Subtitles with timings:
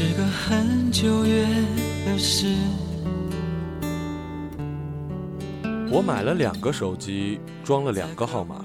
[0.00, 1.44] 是个很久远
[2.06, 2.54] 的事。
[5.90, 8.62] 我买了两个手机，装了两个号码，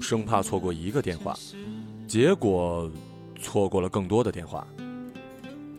[0.00, 1.38] 生怕错过一个电话，
[2.08, 2.90] 结果
[3.40, 4.66] 错过了更多的电话。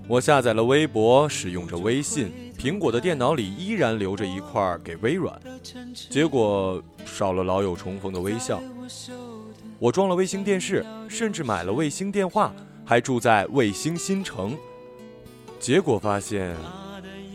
[0.08, 5.38] 我下载了微博，使用着微信，苹果的电脑里依然留着一块给微软，
[6.10, 8.64] 结果少了老友重逢的微笑。
[9.80, 12.54] 我装了卫星电视，甚至买了卫星电话，
[12.86, 14.56] 还住在卫星新城，
[15.64, 16.54] 结果发现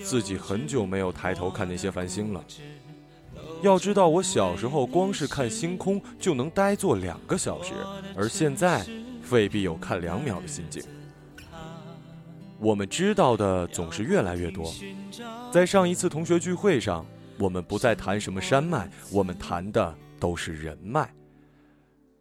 [0.05, 2.45] 自己很久没有抬头看那些繁星了。
[3.63, 7.73] 要知道，我小时候光是看星空就能呆坐两个小时，
[8.15, 8.85] 而现在
[9.31, 10.83] 未必有看两秒的心境。
[12.59, 14.71] 我们知道的总是越来越多。
[15.51, 17.07] 在上一次同学聚会上，
[17.39, 21.11] 我们不再谈什么山脉，我们谈的都是人脉。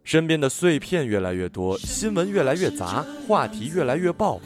[0.04, 4.40] 身边的碎片越来越多，新闻越来越杂，话题越来越爆，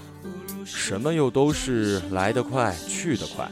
[0.65, 3.51] 什么又都是来得快，去得快。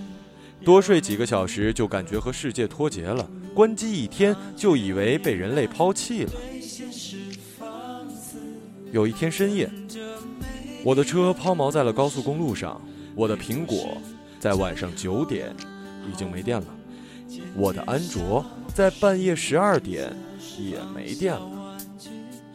[0.64, 6.33] 多睡几个小时就感觉和世界脱节了，关机一天就以为被人类抛弃了。
[8.92, 9.70] 有一天深夜，
[10.84, 12.81] 我的车抛锚在了高速公路上，
[13.14, 13.97] 我的苹果
[14.38, 15.55] 在晚上九点
[16.11, 16.66] 已经没电了，
[17.55, 18.44] 我的安卓
[18.75, 20.14] 在半夜十二点
[20.58, 21.78] 也没电了。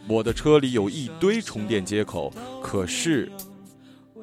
[0.08, 3.28] 我的车里有一堆充电接口，可是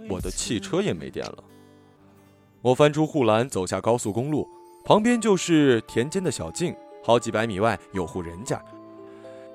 [0.10, 1.44] 我的汽车也没电了。
[2.62, 4.48] 我翻出护栏，走下高速公路，
[4.86, 8.64] 旁边就是田间的小径，好几百米外有户人家，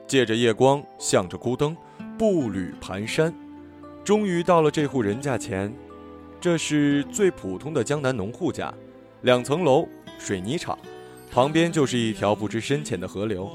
[0.06, 1.76] 借着夜光，向着孤灯，
[2.18, 3.32] 步履蹒跚，
[4.04, 5.72] 终于到了这户人家前。
[6.40, 8.72] 这是最普通的江南农户家，
[9.22, 9.88] 两层楼，
[10.18, 10.78] 水泥厂，
[11.30, 13.50] 旁边就是一条不知深浅的河流。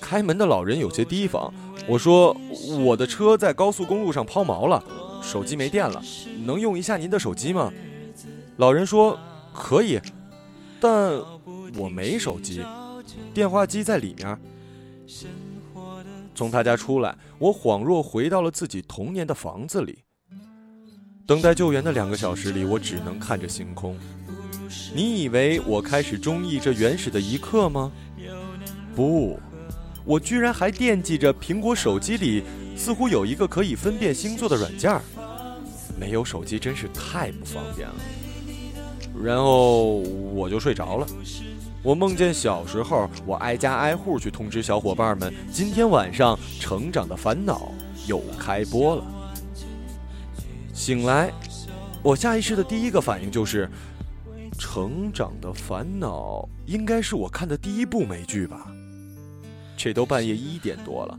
[0.00, 1.54] 开门的老人有些提防，
[1.88, 2.36] 我说
[2.84, 4.84] 我的车在高速公路上抛锚了，
[5.24, 6.02] 手机没电了，
[6.44, 7.72] 能用一下您的手机吗？
[8.58, 9.18] 老人说
[9.52, 10.00] ：“可以，
[10.80, 11.18] 但
[11.76, 12.62] 我没手机，
[13.32, 14.38] 电话机在里面。”
[16.36, 19.98] 从他家出来，我恍若回到了自己童年的房子里。
[21.26, 23.96] 等待救援的两个小时里，我只能看着星空。
[24.94, 27.90] 你以为我开始中意这原始的一刻吗？
[28.94, 29.38] 不，
[30.04, 32.42] 我居然还惦记着苹果手机里
[32.76, 35.00] 似乎有一个可以分辨星座的软件儿。
[35.98, 37.94] 没有手机真是太不方便了。
[39.22, 39.98] 然后
[40.34, 41.06] 我就睡着了。
[41.82, 47.72] 我梦见小时候，我挨家挨户去通知小伙伴们，今天晚上《成长的烦恼》
[48.08, 49.04] 又开播了。
[50.72, 51.30] 醒来，
[52.02, 53.70] 我下意识的第一个反应就是，
[54.58, 58.66] 《成长的烦恼》应该是我看的第一部美剧吧？
[59.76, 61.18] 这都半夜一点多了，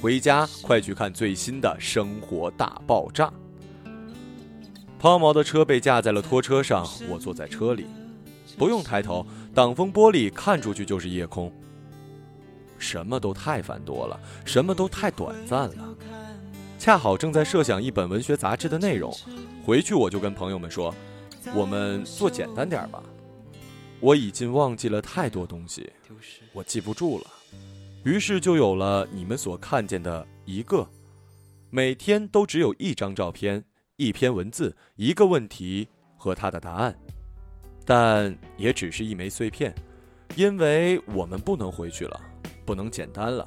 [0.00, 3.26] 回家快去看最新的《生活大爆炸》。
[4.98, 7.86] 抛锚的车被架在了拖车上，我坐在车里，
[8.56, 11.52] 不用抬头，挡风玻璃看出去就是夜空。
[12.78, 15.94] 什么都太繁多了，什么都太短暂了。
[16.78, 19.14] 恰好正在设想一本文学杂志的内容，
[19.66, 20.94] 回去我就跟朋友们说
[21.54, 23.02] ：“我们做简单点吧。”
[24.00, 25.92] 我已经忘记了太多东西，
[26.54, 27.26] 我记不住了，
[28.04, 30.88] 于是就有了你们所看见的一个，
[31.70, 33.64] 每天都只有一张照片。
[33.96, 36.98] 一篇文字，一个问题和他的答案，
[37.84, 39.74] 但也只是一枚碎片，
[40.36, 42.18] 因为我们不能回去了，
[42.64, 43.46] 不能简单了，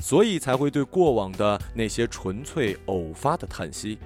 [0.00, 3.96] 所以才会对过往的那些纯粹偶发的叹息。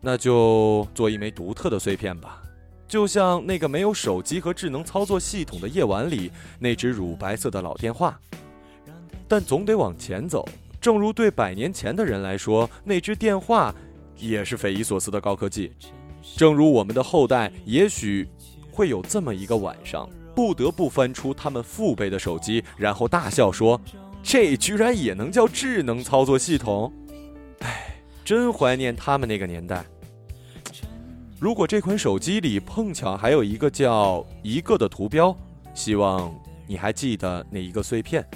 [0.00, 2.40] 那就做一枚独特的碎片吧，
[2.88, 8.18] 就像那个没有手机和智能操作系统的夜晚里那只乳白色的老电话。
[9.28, 10.48] 但总得往前走，
[10.80, 13.74] 正如对百年前的人来说，那只电话。
[14.20, 15.70] 也是匪夷所思的高科技，
[16.36, 18.28] 正如我们的后代，也许
[18.72, 23.80] 会有这么一个晚上，不得不翻出他们父辈的手机，然后大笑说
[24.20, 26.92] ：“这居然也能叫智能操作系统？”
[27.62, 29.84] 哎，真怀念他们那个年代。
[31.38, 35.32] 如果这款手机里碰巧还有一个叫“一个”的图标，
[35.74, 36.34] 希望
[36.66, 38.26] 你还记得那一个碎片。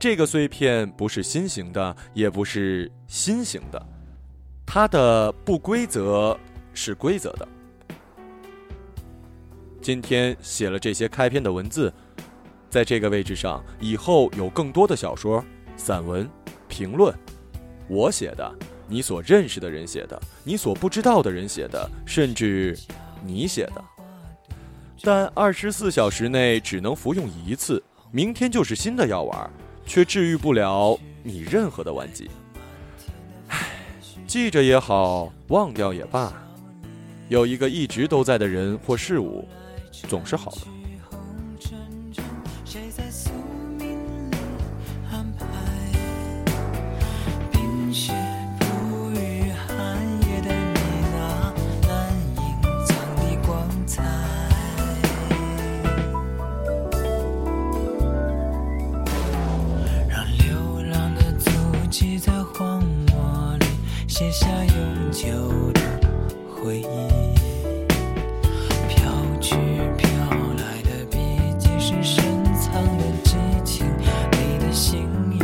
[0.00, 3.86] 这个碎片不是心形的，也不是心形的。
[4.64, 6.38] 它的不规则
[6.72, 7.48] 是规则的。
[9.82, 11.92] 今天写了这些开篇的文字，
[12.70, 15.44] 在这个位置上，以后有更多的小说、
[15.76, 16.28] 散文、
[16.68, 17.12] 评论，
[17.88, 18.54] 我写的，
[18.86, 22.78] 你所认识的人写的，你所不知道的人写的，甚至
[23.24, 23.84] 你写的。
[25.02, 29.50] 但二十四小时内只能服用一次，明天就是新的药丸，
[29.88, 32.30] 却治愈不了你任何的顽疾。
[34.26, 36.32] 记着也好，忘掉也罢，
[37.28, 39.48] 有一个一直都在的人或事物，
[40.06, 40.77] 总是好的。
[61.90, 63.66] 寄在荒漠里
[64.06, 65.26] 写下永久
[65.72, 65.80] 的
[66.54, 66.84] 回忆，
[68.88, 69.56] 飘去
[69.96, 70.06] 飘
[70.58, 71.18] 来的笔
[71.58, 73.86] 迹是深藏的激情，
[74.32, 75.40] 你的心意。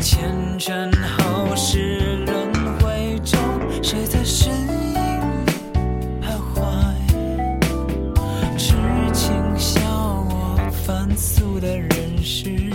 [0.00, 3.36] 前尘后世轮回中，
[3.82, 5.20] 谁在身影
[6.22, 6.60] 徘徊？
[8.56, 8.76] 痴
[9.12, 9.80] 情笑
[10.30, 10.56] 我
[10.86, 12.70] 凡俗的人世。